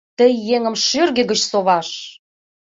[0.17, 1.89] Тый еҥым шӱргӧ гыч соваш!..